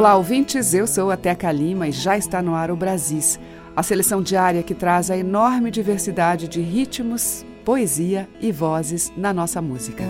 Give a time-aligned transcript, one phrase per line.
[0.00, 0.72] Olá, ouvintes.
[0.72, 3.38] Eu sou a Teca Lima e já está no ar o Brasis,
[3.76, 9.60] a seleção diária que traz a enorme diversidade de ritmos, poesia e vozes na nossa
[9.60, 10.02] música.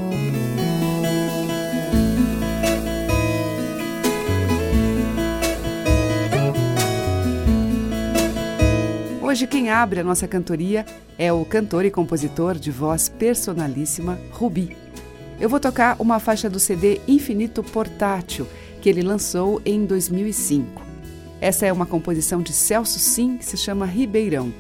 [9.21, 10.87] Hoje quem abre a nossa cantoria
[11.19, 14.77] é o cantor e compositor de voz personalíssima Rubi.
[15.41, 18.47] Eu vou tocar uma faixa do CD Infinito Portátil,
[18.81, 20.83] que ele lançou em 2005.
[21.41, 24.53] Essa é uma composição de Celso Sim, que se chama Ribeirão.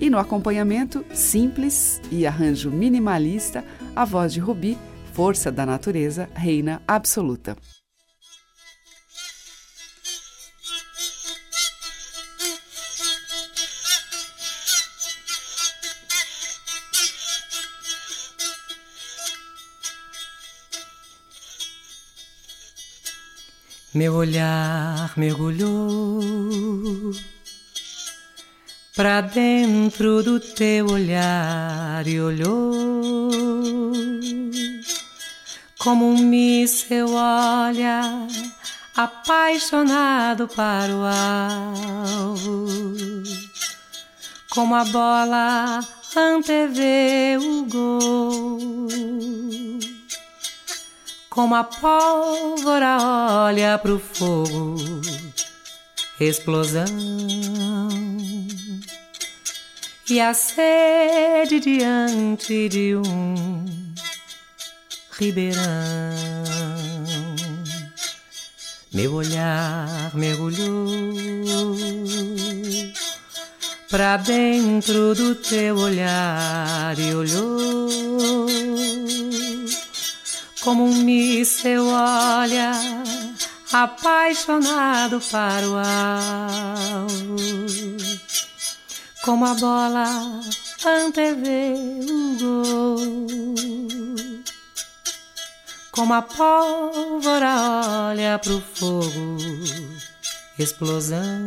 [0.00, 4.76] E no acompanhamento, simples e arranjo minimalista, a voz de Rubi,
[5.12, 7.56] força da natureza, reina absoluta.
[23.94, 26.20] Meu olhar mergulhou
[28.96, 33.30] pra dentro do teu olhar e olhou
[35.78, 38.26] como um míssel olha
[38.96, 42.66] apaixonado para o alvo,
[44.50, 45.80] como a bola
[46.16, 48.88] antevê o gol
[51.34, 52.96] como a pólvora
[53.46, 54.76] olha pro fogo,
[56.20, 56.84] explosão.
[60.08, 63.64] E a sede diante de um
[65.18, 65.64] ribeirão.
[68.92, 71.74] Meu olhar mergulhou
[73.90, 78.73] pra dentro do teu olhar e olhou
[80.64, 82.72] como um míssel olha
[83.70, 87.36] apaixonado para o alvo,
[89.22, 90.40] como a bola
[90.86, 91.74] antevê
[92.10, 93.26] o gol,
[95.92, 99.36] como a pólvora olha pro fogo,
[100.58, 101.44] explosão.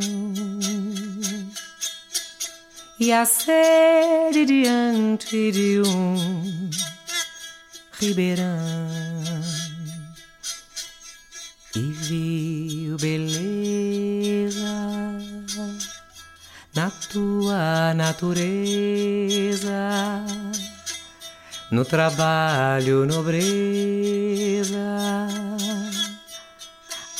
[2.99, 6.69] E a sede diante de um
[7.99, 8.45] Ribeirão.
[11.75, 14.61] E viu beleza
[16.75, 18.23] na tua natureza,
[21.71, 24.77] no trabalho, nobreza,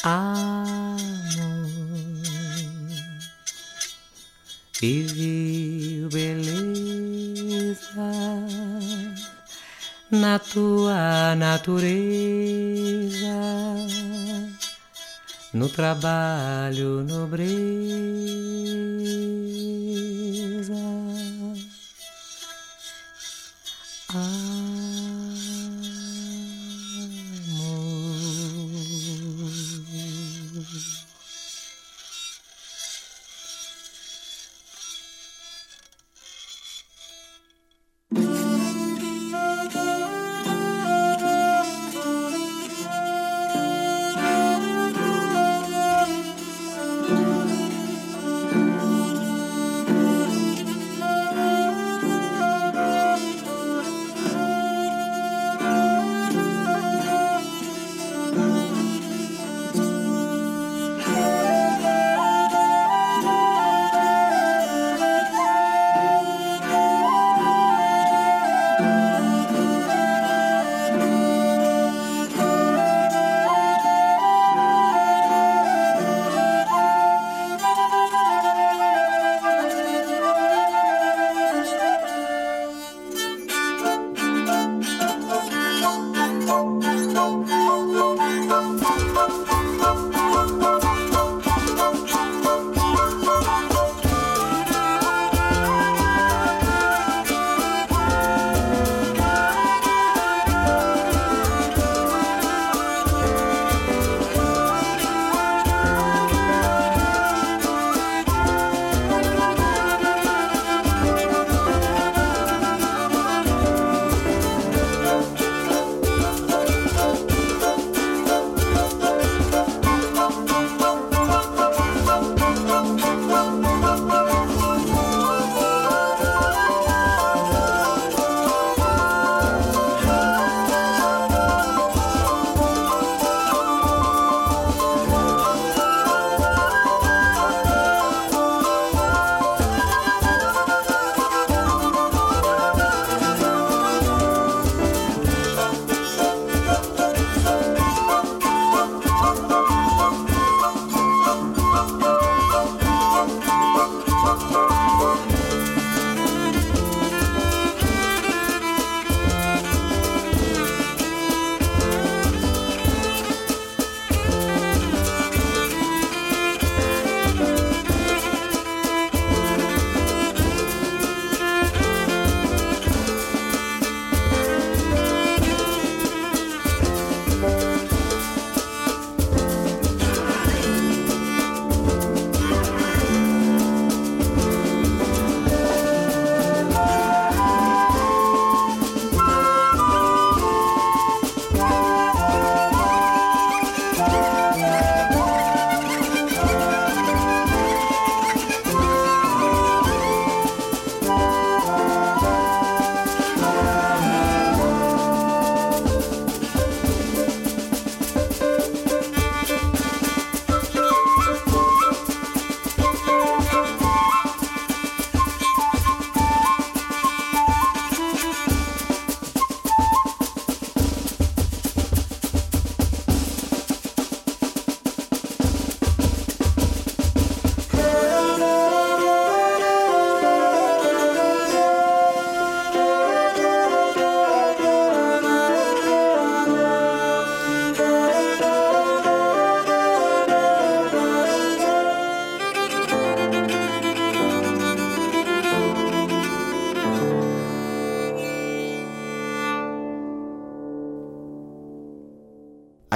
[0.03, 0.97] amor.
[4.81, 6.57] E viu beleza
[10.12, 11.97] na tua natureza,
[15.53, 18.38] no trabalho, nobreza.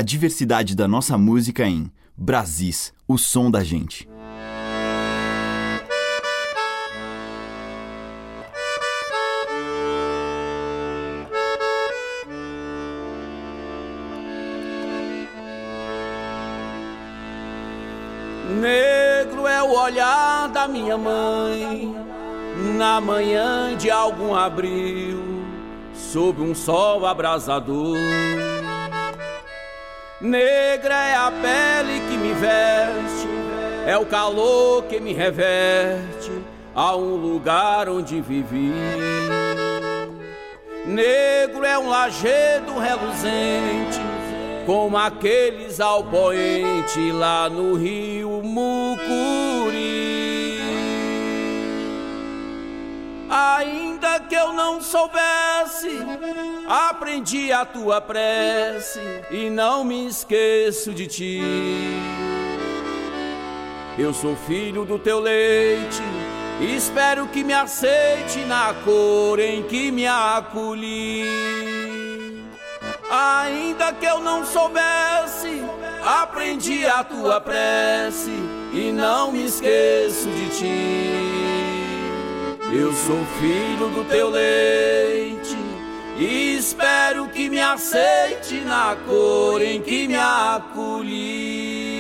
[0.02, 4.10] A diversidade da nossa música em Brasis, o som da gente.
[18.60, 21.96] Negro é o olhar da minha mãe
[22.76, 25.44] na manhã de algum abril,
[25.94, 28.41] sob um sol abrasador.
[30.22, 33.28] Negra é a pele que me veste,
[33.88, 36.32] é o calor que me reverte
[36.76, 38.72] a um lugar onde vivi.
[40.86, 44.00] Negro é um lajedo reluzente
[44.68, 48.41] como aqueles ao poente lá no rio
[53.34, 56.00] Ainda que eu não soubesse,
[56.68, 59.00] aprendi a tua prece
[59.32, 61.42] e não me esqueço de ti.
[63.98, 66.04] Eu sou filho do teu leite,
[66.60, 71.24] espero que me aceite na cor em que me acolhi.
[73.10, 75.64] Ainda que eu não soubesse,
[76.06, 78.32] aprendi a tua prece
[78.74, 81.51] e não me esqueço de ti.
[82.74, 85.58] Eu sou filho do teu leite
[86.18, 91.91] e espero que me aceite na cor em que me acolhi.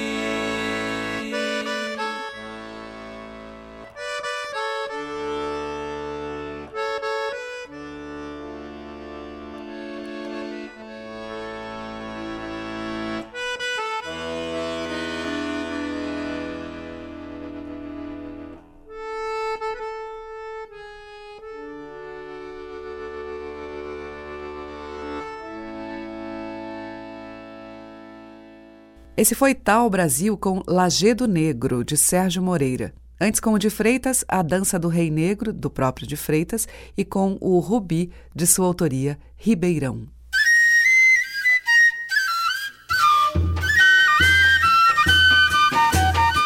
[29.22, 32.92] Esse foi Tal Brasil com Lagedo Negro, de Sérgio Moreira.
[33.22, 37.06] Antes, com o de Freitas, A Dança do Rei Negro, do próprio de Freitas, e
[37.06, 40.08] com o Rubi, de sua autoria, Ribeirão.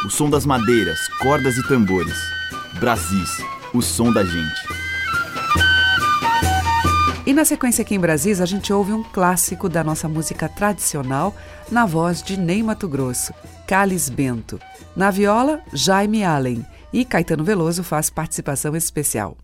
[0.06, 2.18] O som das madeiras, cordas e tambores.
[2.78, 3.38] Brasis,
[3.74, 4.85] o som da gente.
[7.26, 11.34] E na sequência aqui em Brasis, a gente ouve um clássico da nossa música tradicional
[11.72, 13.34] na voz de Ney Mato Grosso,
[13.66, 14.60] Calis Bento.
[14.96, 16.64] Na viola, Jaime Allen.
[16.94, 19.36] E Caetano Veloso faz participação especial.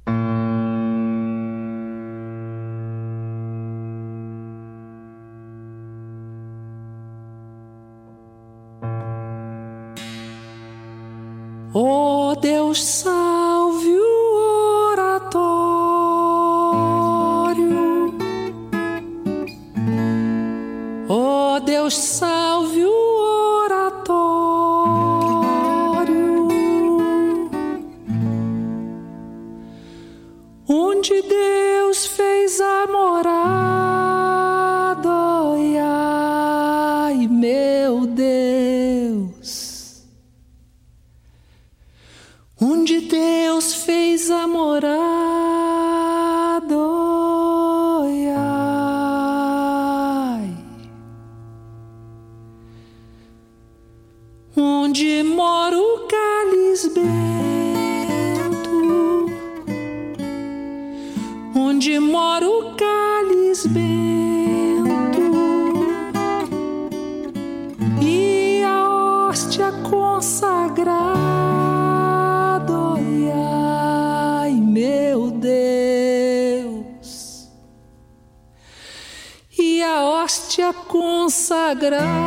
[81.82, 82.21] grande.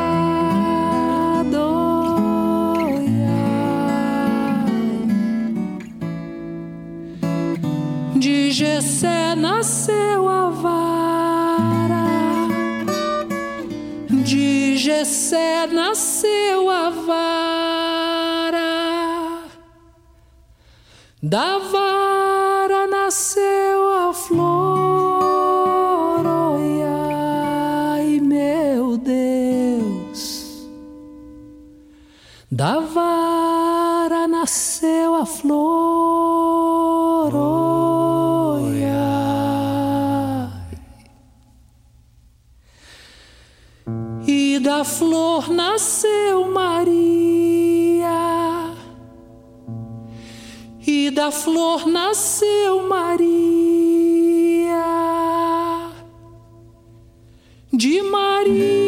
[44.84, 48.10] Da flor nasceu Maria,
[50.86, 53.14] e da flor nasceu Maria,
[57.72, 58.83] de Maria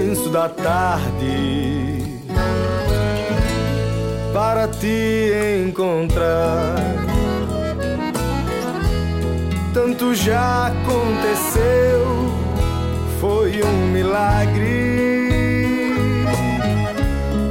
[0.00, 2.02] imenso da tarde
[4.32, 6.76] para te encontrar.
[9.74, 12.32] Tanto já aconteceu,
[13.20, 15.14] foi um milagre.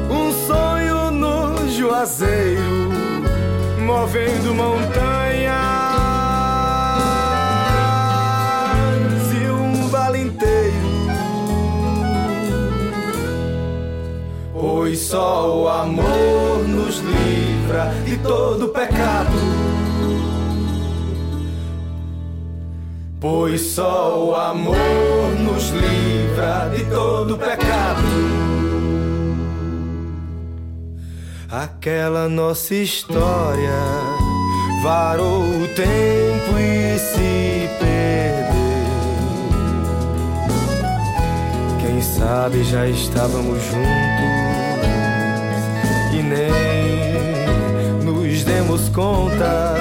[0.10, 2.89] Um sonho no juazeiro,
[3.86, 5.28] movendo montanhas
[14.81, 19.38] Pois só o amor nos livra de todo pecado.
[23.19, 24.77] Pois só o amor
[25.43, 28.01] nos livra de todo pecado.
[31.51, 33.81] Aquela nossa história
[34.81, 38.53] varou o tempo e se perdeu.
[41.81, 44.38] Quem sabe já estávamos juntos
[46.29, 49.75] nem nos demos conta.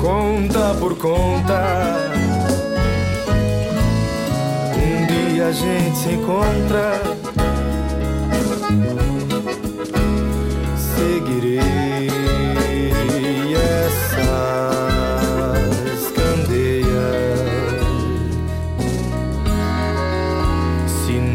[0.00, 1.96] Conta por conta.
[4.76, 7.00] Um dia a gente se encontra.
[10.76, 12.10] Seguirei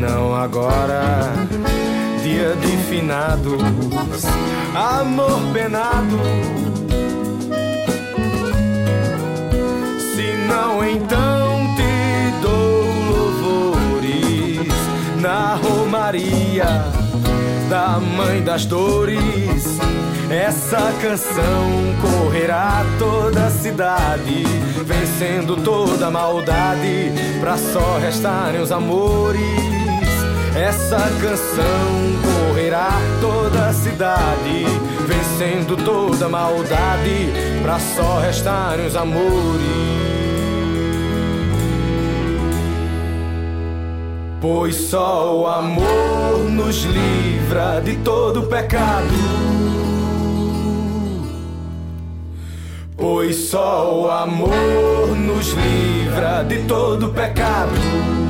[0.06, 1.35] não agora,
[2.96, 3.62] finados,
[4.74, 6.18] amor penado.
[10.00, 14.68] Se não, então te dou louvores
[15.20, 16.86] na Romaria
[17.70, 19.78] da Mãe das Dores.
[20.30, 21.68] Essa canção
[22.02, 24.46] correrá toda a cidade,
[24.86, 27.12] vencendo toda a maldade,
[27.42, 29.75] pra só restarem os amores.
[30.56, 34.64] Essa canção correrá toda a cidade,
[35.06, 37.28] vencendo toda maldade,
[37.62, 40.16] pra só restarem os amores.
[44.40, 49.14] Pois só o amor nos livra de todo pecado.
[52.96, 58.25] Pois só o amor nos livra de todo pecado.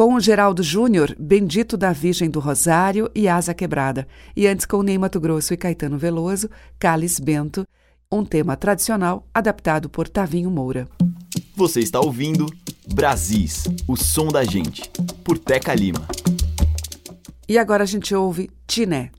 [0.00, 4.08] Com o Geraldo Júnior, Bendito da Virgem do Rosário e Asa Quebrada.
[4.34, 7.66] E antes com Ney Mato Grosso e Caetano Veloso, Cálice Bento,
[8.10, 10.88] um tema tradicional adaptado por Tavinho Moura.
[11.54, 12.46] Você está ouvindo
[12.94, 14.90] Brasis, o som da gente,
[15.22, 16.08] por Teca Lima.
[17.46, 19.10] E agora a gente ouve Tiné.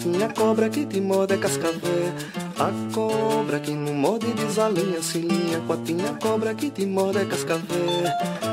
[0.00, 2.12] Sininha, quatinha, cobra que te morde é cascavel.
[2.58, 8.04] A cobra que não morde desalinha, sininha, quatinha, cobra que te morde é cascavel.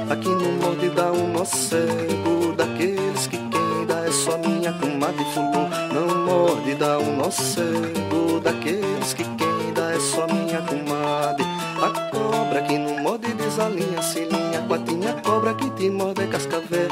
[0.09, 5.25] Aqui não morde dá um nó cego, daqueles que quem dá é só minha comadre
[5.33, 5.67] fulô.
[5.93, 11.45] Não morde dá um nó cego, daqueles que quem dá é só minha comadre.
[11.81, 16.89] A cobra que não morde desalinha, sininha, quatinha, cobra que te morde é cascavel.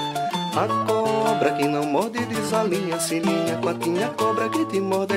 [0.56, 4.25] A cobra que não morde desalinha, sininha, quatinha, cobra que te
[4.82, 5.15] morde é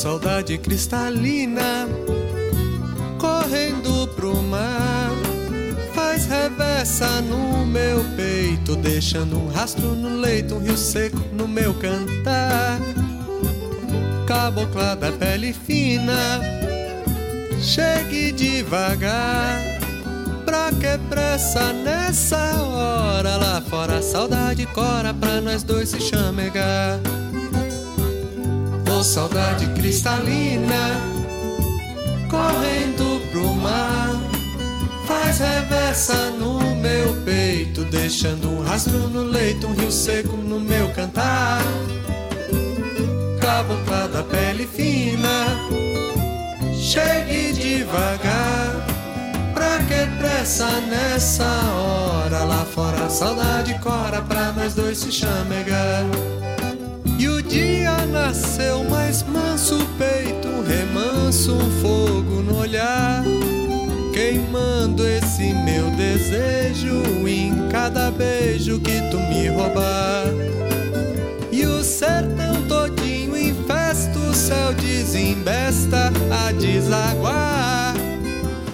[0.00, 1.86] saudade cristalina,
[3.18, 5.10] correndo pro mar,
[5.94, 11.74] faz reversa no meu peito, deixando um rastro no leito, um rio seco no meu
[11.74, 12.80] cantar.
[14.26, 16.40] Cabocla da pele fina,
[17.60, 19.60] chegue devagar
[20.46, 23.36] pra que pressa nessa hora?
[23.36, 27.19] Lá fora a saudade cora pra nós dois se chamegar.
[29.02, 31.00] Saudade cristalina,
[32.30, 34.10] correndo pro mar.
[35.06, 40.90] Faz reversa no meu peito, deixando um rastro no leito, um rio seco no meu
[40.90, 41.62] cantar.
[43.40, 45.46] Cabocla pele fina,
[46.78, 48.86] chegue devagar.
[49.54, 52.44] Pra que pressa nessa hora?
[52.44, 56.04] Lá fora a saudade cora pra nós dois se chamegar.
[57.50, 63.24] Dia nasceu mais manso, peito, remanso, um fogo no olhar.
[64.14, 70.26] Queimando esse meu desejo em cada beijo que tu me roubar.
[71.50, 77.96] E o sertão todinho em festa, o céu desembesta a desaguar.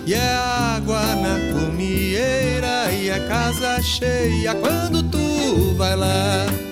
[0.04, 0.34] E é
[0.76, 6.65] água na comieira e a casa cheia quando tu vai lá.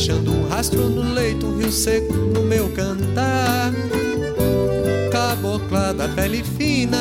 [0.00, 3.70] Deixando um rastro no leito um rio seco no meu cantar.
[5.12, 6.96] Cabocla da pele fina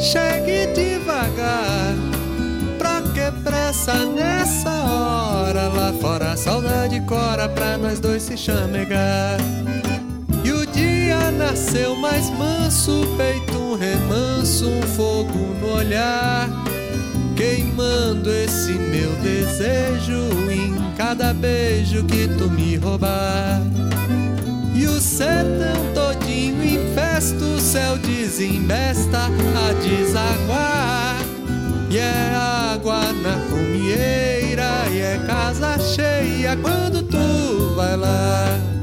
[0.00, 1.94] chegue devagar.
[2.76, 5.68] Pra que pressa nessa hora?
[5.68, 9.38] Lá fora a saudade cora pra nós dois se chamegar.
[11.36, 16.48] Nasceu mais manso, peito um remanso, um fogo no olhar,
[17.36, 20.28] queimando esse meu desejo
[20.98, 23.62] cada beijo que tu me roubar.
[24.74, 31.16] E o sertão todinho em festa, o céu desembesta a desaguar.
[31.88, 38.77] E é água na comieira, e é casa cheia quando tu vai lá.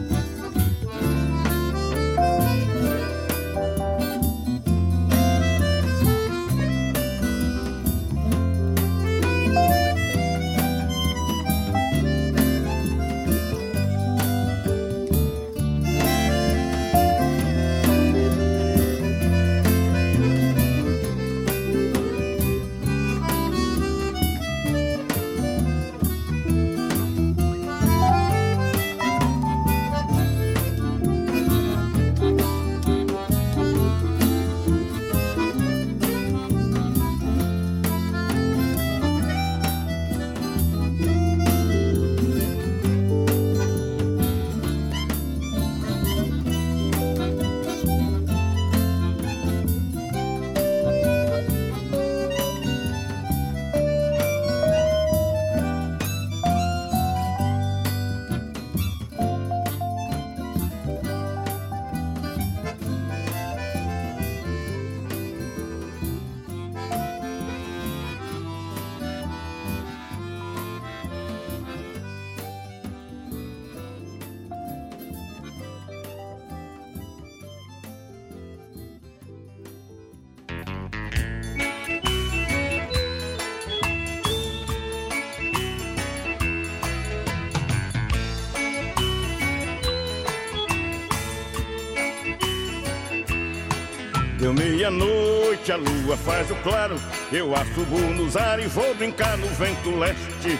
[94.86, 97.00] Meia-noite, a lua faz o claro.
[97.32, 100.60] Eu assubo nos ar e vou brincar no vento leste.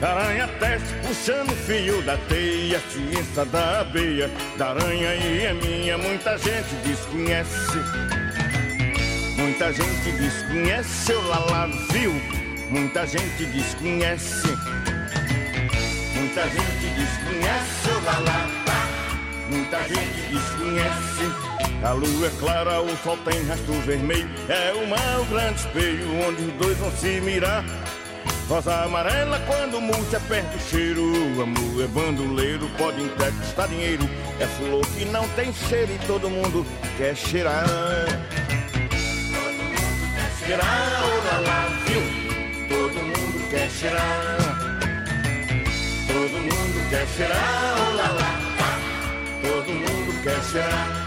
[0.00, 5.98] Aranha teste puxando o fio da teia, ciência da abeia, da aranha e é minha.
[5.98, 7.78] Muita gente desconhece,
[9.36, 11.12] muita gente desconhece.
[11.12, 12.12] O Lala viu,
[12.70, 14.48] muita gente desconhece,
[16.14, 17.90] muita gente desconhece.
[17.90, 18.48] O Lala,
[19.50, 21.45] muita gente desconhece.
[21.82, 24.28] A lua é clara, o sol tem rastro vermelho.
[24.48, 27.64] É o mar, o grande espelho, onde os dois vão se mirar.
[28.48, 31.02] Rosa amarela quando murcha perde o cheiro.
[31.42, 34.08] Amor é bandoleiro, pode conquistar dinheiro.
[34.40, 36.64] É flor que não tem cheiro e todo mundo
[36.96, 37.66] quer cheirar.
[37.66, 42.02] Todo mundo quer cheirar, ora lá, viu?
[42.68, 44.38] Todo mundo quer cheirar.
[46.06, 48.40] Todo mundo quer cheirar, oh lá lá,
[49.42, 51.05] todo mundo quer cheirar.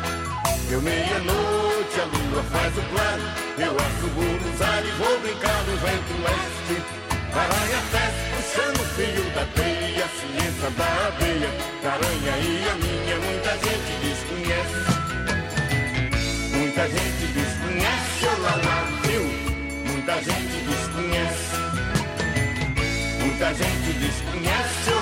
[0.69, 3.23] Deu meia-noite, a lua faz o claro,
[3.57, 6.83] eu assumo nos ares, vou brincar no vento leste.
[7.33, 11.49] Aranha teste, puxando o fio da teia, ciência da abeia,
[11.81, 14.79] caranha e a minha, muita gente desconhece.
[16.55, 18.77] Muita gente desconhece, oh lá lá,
[19.07, 19.25] viu?
[19.91, 21.49] Muita gente desconhece.
[23.21, 24.98] Muita gente desconhece,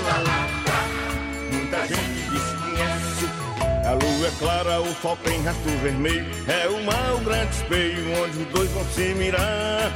[4.26, 6.26] é clara, o sol tem rastro vermelho.
[6.48, 9.92] É o mar, o grande espelho, onde os dois vão se mirar.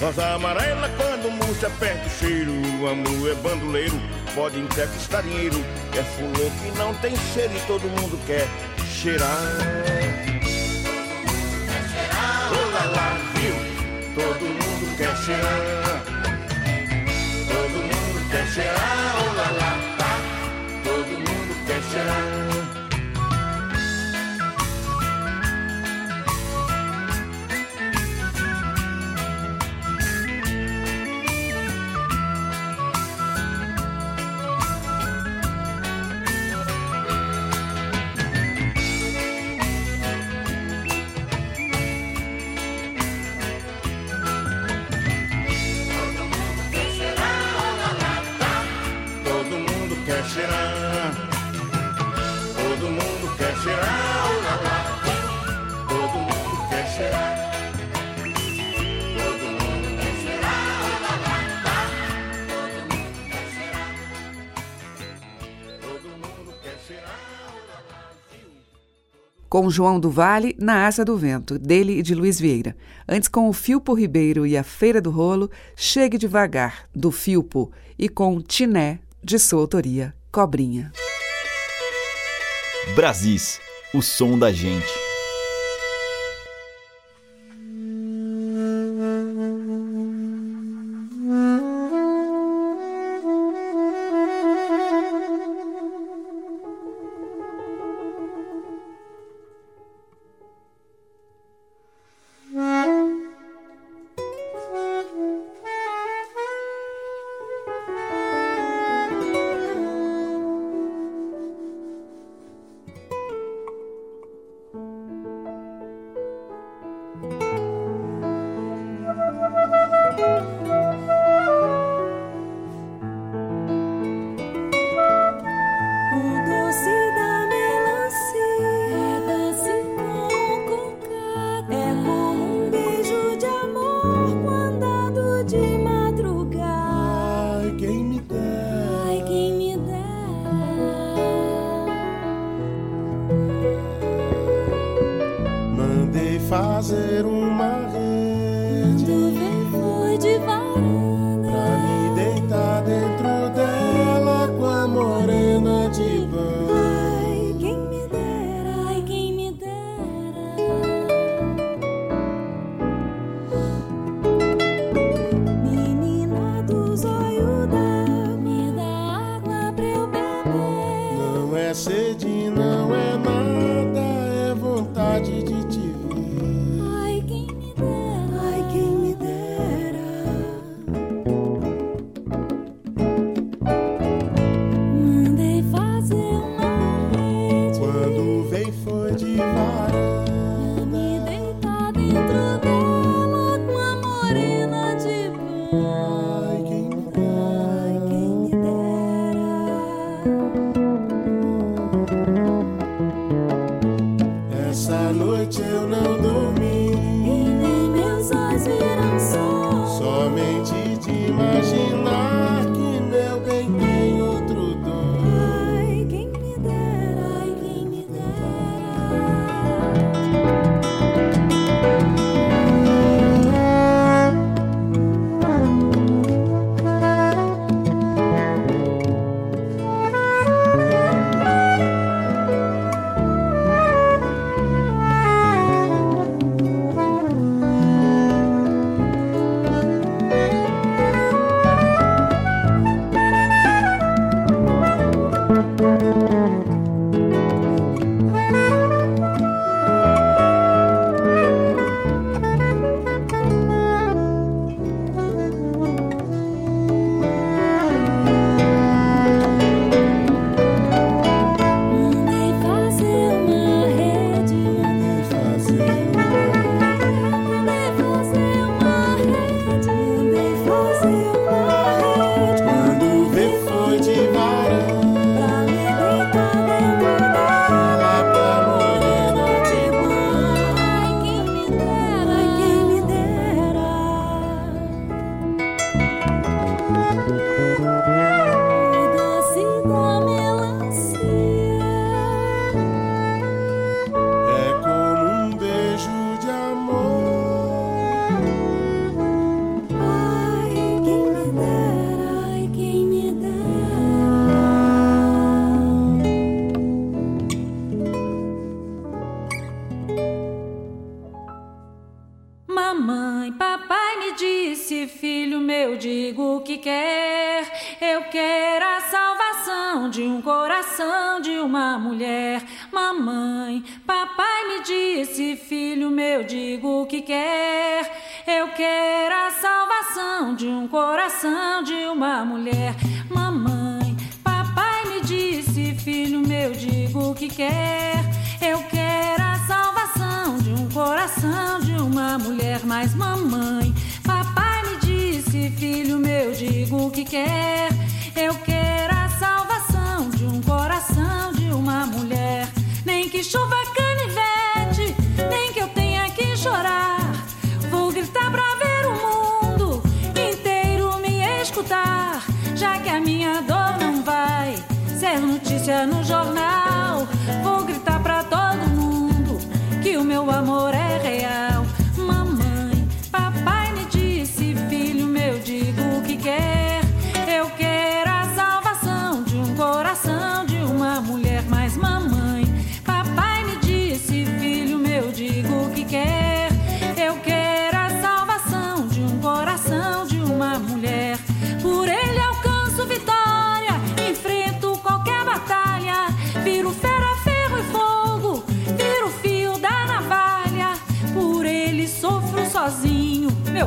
[0.00, 2.52] Rosa amarela quando murcha perto o cheiro.
[2.80, 4.00] O amor é bandoleiro,
[4.34, 5.64] pode até custar dinheiro.
[5.96, 8.48] É fulô que não tem cheiro e todo mundo quer
[8.84, 9.28] cheirar.
[12.50, 13.54] Oh lá lá, viu?
[14.14, 16.02] Todo mundo quer cheirar.
[17.48, 20.18] Todo mundo quer cheirar, oh lá lá, tá?
[20.82, 22.31] Todo mundo quer cheirar.
[69.52, 72.74] Com João do Vale, Na Asa do Vento, dele e de Luiz Vieira.
[73.06, 78.08] Antes com o Filpo Ribeiro e a Feira do Rolo, Chegue Devagar, do Filpo, e
[78.08, 80.90] com Tiné, de sua autoria, Cobrinha.
[82.96, 83.60] Brasis,
[83.92, 85.01] o som da gente.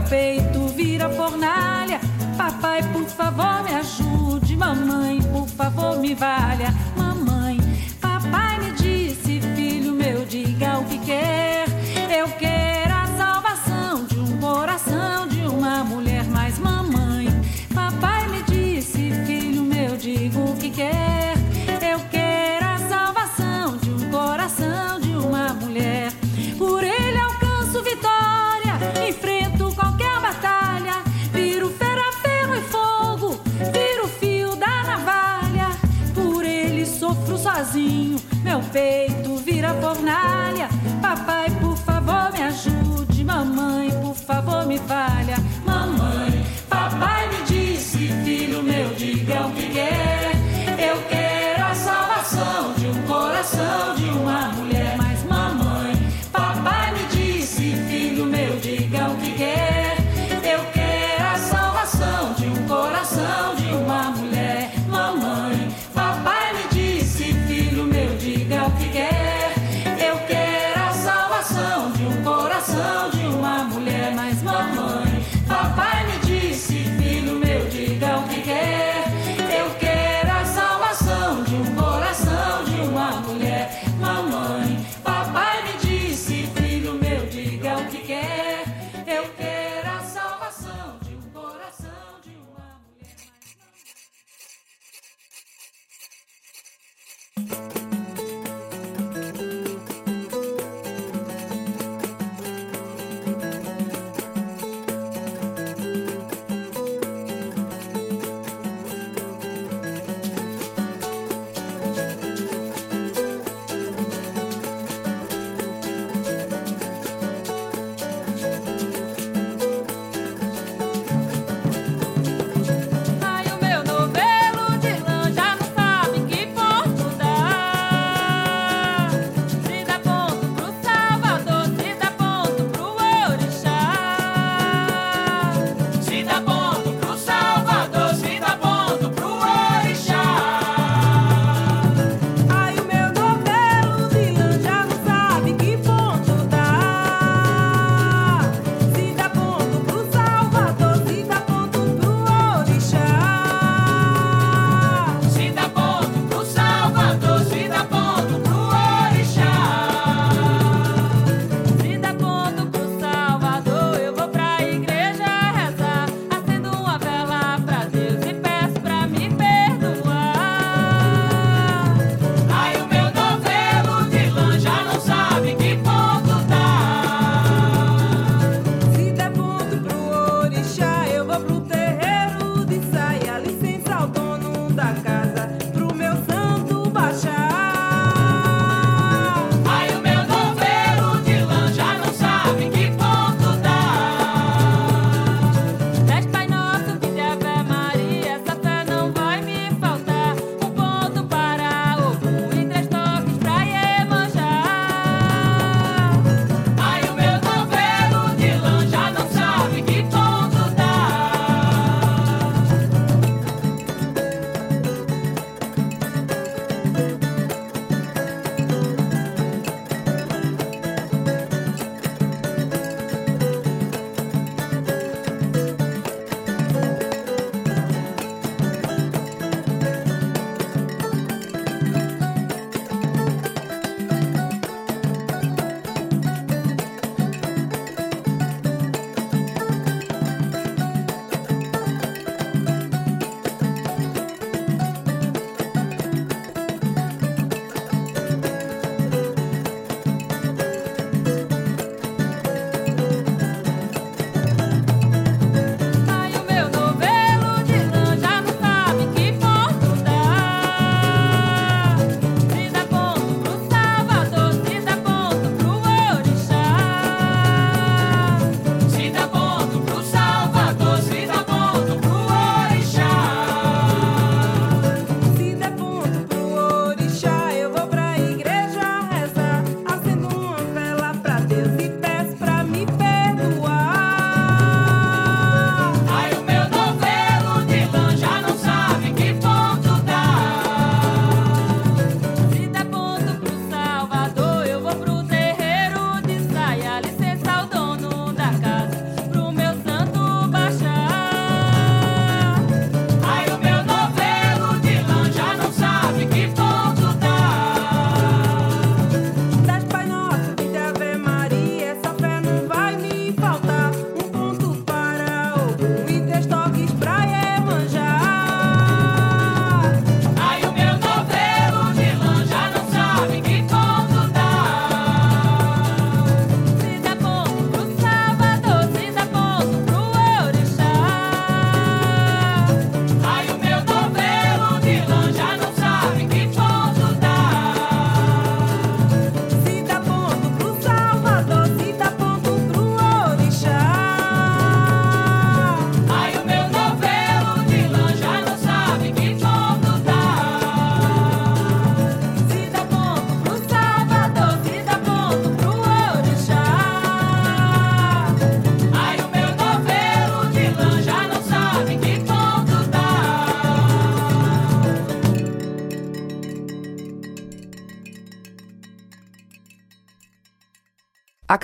[0.10, 2.00] peito vira fornalha.
[2.38, 4.56] Papai, por favor, me ajude.
[4.56, 6.74] Mamãe, por favor, me valha.
[6.98, 7.58] Mamãe,
[8.00, 11.66] papai me disse, filho meu, diga o que quer.
[12.10, 12.85] Eu quero.
[40.06, 40.70] fornalha.
[41.02, 43.24] Papai, por favor, me ajude.
[43.24, 45.38] Mamãe, por favor, me valha.
[45.66, 50.32] Mamãe, papai me disse, filho meu, diga o que quer.
[50.78, 54.05] Eu quero a salvação de um coração de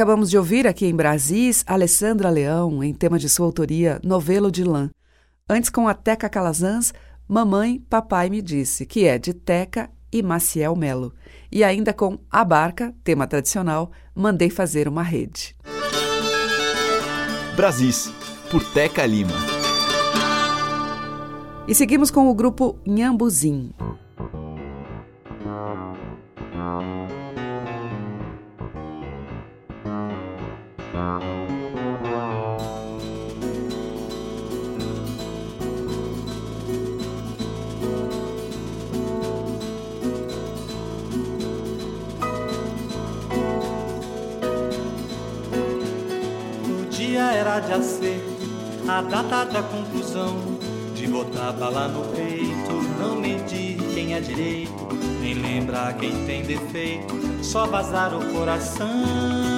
[0.02, 4.64] Acabamos de ouvir aqui em Brasis Alessandra Leão, em tema de sua autoria, Novelo de
[4.64, 4.90] Lã.
[5.48, 6.92] Antes, com a Teca Calazans,
[7.28, 11.14] Mamãe, Papai Me Disse, que é de Teca e Maciel Melo.
[11.52, 15.56] E ainda com A Barca, tema tradicional, Mandei Fazer uma Rede.
[17.56, 18.12] Brasis,
[18.50, 19.36] por Teca Lima.
[21.68, 23.72] E seguimos com o grupo Nhambuzim.
[51.52, 54.88] Botar bala no peito, não medir quem é direito,
[55.20, 59.51] nem lembrar quem tem defeito, só vazar o coração.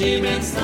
[0.00, 0.60] Dimensão.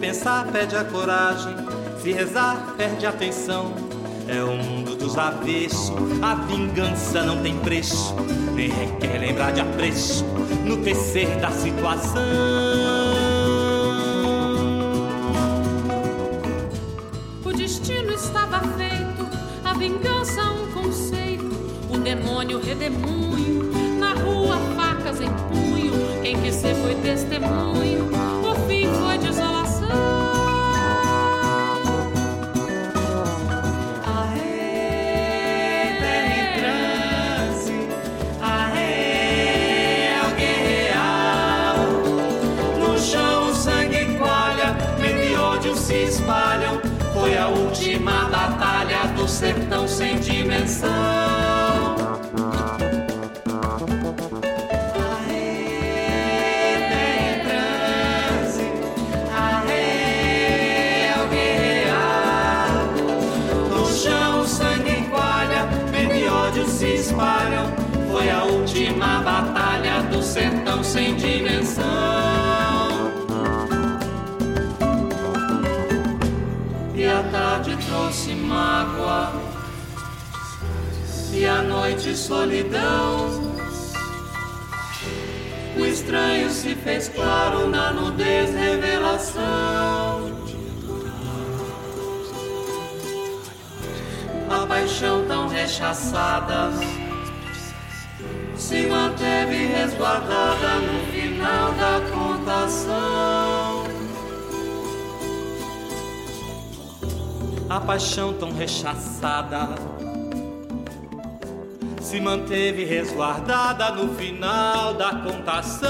[0.00, 1.54] pensar perde a coragem,
[2.00, 3.74] se rezar perde a atenção.
[4.26, 5.92] É o mundo dos avessos,
[6.22, 8.14] a vingança não tem preço,
[8.54, 10.24] nem requer lembrar de apreço
[10.64, 12.22] no tecer da situação.
[17.44, 19.28] O destino estava feito,
[19.64, 21.50] a vingança um conceito
[22.00, 23.70] demônio redemoinho,
[24.14, 25.92] na rua facas em punho,
[26.22, 28.10] quem quis ser foi testemunho,
[28.42, 29.88] o fim foi desolação.
[34.04, 37.88] Aê, terra em transe,
[38.40, 41.78] aê, é o guerreal.
[42.80, 44.18] No chão sangue
[45.30, 46.80] e ódio se espalham.
[47.12, 51.39] Foi a última batalha do sertão sem dimensão.
[81.80, 83.40] Noite solidão.
[85.78, 90.30] O estranho se fez claro na nudez revelação.
[94.50, 96.70] A paixão tão rechaçada
[98.56, 103.84] se manteve resguardada no final da contação.
[107.70, 110.09] A paixão tão rechaçada
[112.10, 115.88] se manteve resguardada no final da contação.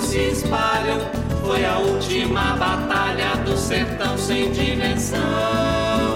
[0.00, 1.00] Se espalham.
[1.44, 6.07] Foi a última batalha do sertão sem dimensão.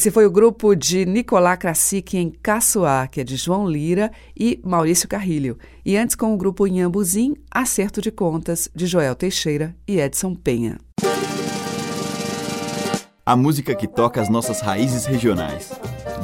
[0.00, 4.58] Esse foi o grupo de Nicolás Krasik em Caçoá, que é de João Lira e
[4.64, 5.58] Maurício Carrilho.
[5.84, 10.78] E antes com o grupo Inhambuzim, Acerto de Contas, de Joel Teixeira e Edson Penha.
[13.26, 15.70] A música que toca as nossas raízes regionais.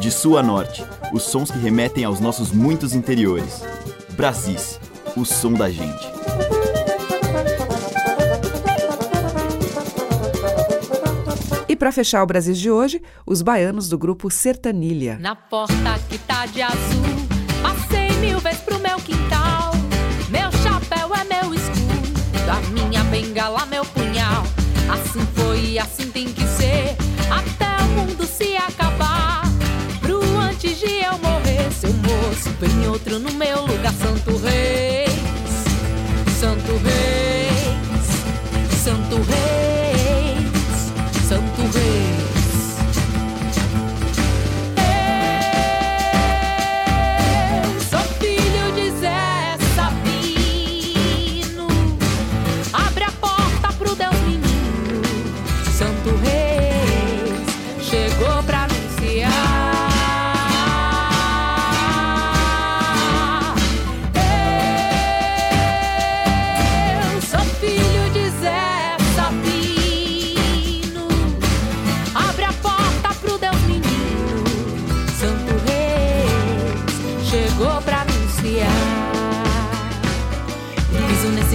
[0.00, 3.60] De sul a norte, os sons que remetem aos nossos muitos interiores.
[4.16, 4.80] Brasis,
[5.14, 6.15] o som da gente.
[11.76, 15.18] E para fechar o Brasil de hoje, os baianos do grupo Sertanilha.
[15.20, 17.04] Na porta que tá de azul,
[17.60, 19.72] passei mil vezes pro meu quintal.
[20.30, 24.44] Meu chapéu é meu escudo, a minha bengala, meu punhal.
[24.90, 26.96] Assim foi e assim tem que ser,
[27.30, 29.42] até o mundo se acabar.
[30.00, 34.95] Pro antes de eu morrer, seu moço, vem outro no meu lugar, Santo Reis,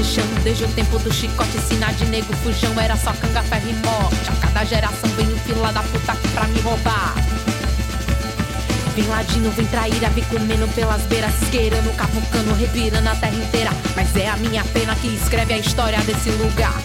[0.04, 1.60] Chão desde o tempo do chicote.
[1.68, 4.30] Sina de nego fujão era só canga, ferro e morte.
[4.30, 7.16] A cada geração vem o fila da puta aqui pra me roubar.
[8.96, 13.72] Vem ladino, vem traíra, vem comendo pelas beiras, esqueirando, cavucando, revirando a terra inteira.
[13.96, 16.76] Mas é a minha pena que escreve a história desse lugar.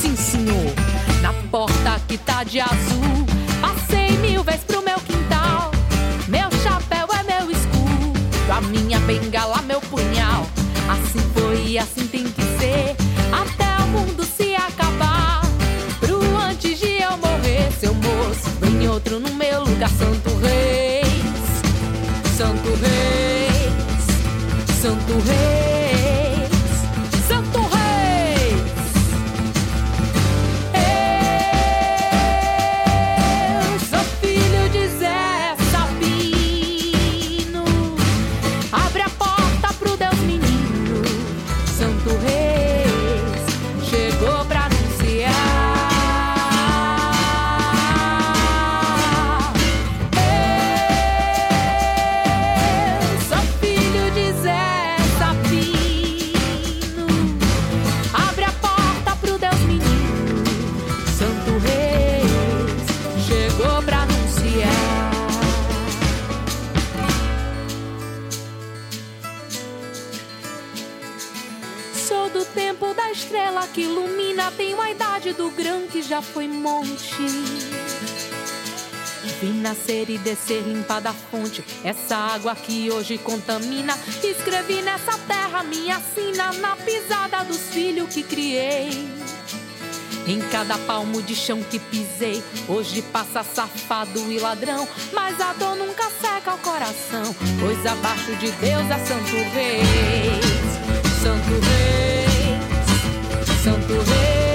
[0.00, 0.72] Sim, senhor,
[1.20, 3.26] na porta que tá de azul.
[3.60, 5.70] Passei mil vezes pro meu quintal.
[6.28, 8.12] Meu chapéu é meu escudo,
[8.50, 10.46] a minha bengala, meu punhal.
[10.88, 12.06] Assim foi assim
[24.80, 25.59] Santo Reis,
[73.90, 74.50] ilumina.
[74.52, 77.26] Tenho a idade do grão que já foi monte.
[79.40, 81.64] Vi nascer e descer limpada a fonte.
[81.84, 83.98] Essa água que hoje contamina.
[84.22, 86.52] Escrevi nessa terra minha sina.
[86.54, 89.20] Na pisada dos filhos que criei.
[90.26, 95.74] Em cada palmo de chão que pisei, hoje passa safado e ladrão, mas a dor
[95.76, 100.44] nunca seca o coração, pois abaixo de Deus é Santo Reis,
[101.22, 102.29] Santo Reis,
[103.62, 104.49] Santo Reis,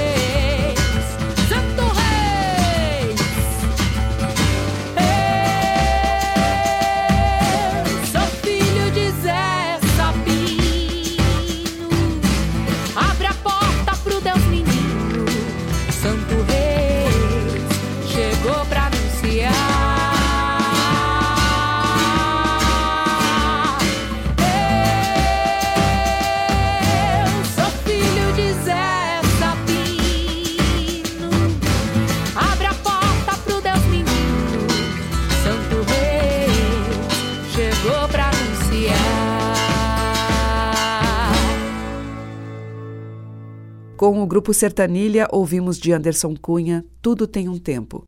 [43.98, 48.04] Com o grupo Sertanilha, ouvimos de Anderson Cunha Tudo Tem um Tempo.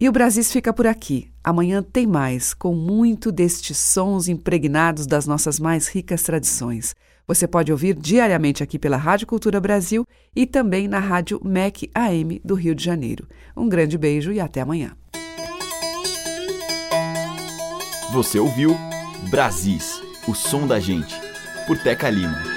[0.00, 1.32] E o Brasis fica por aqui.
[1.42, 6.94] Amanhã tem mais, com muito destes sons impregnados das nossas mais ricas tradições.
[7.26, 12.40] Você pode ouvir diariamente aqui pela Rádio Cultura Brasil e também na Rádio MEC AM
[12.44, 13.26] do Rio de Janeiro.
[13.56, 14.96] Um grande beijo e até amanhã.
[18.12, 18.76] Você ouviu
[19.28, 21.20] Brasis, o som da gente,
[21.66, 22.55] por Teca Lima.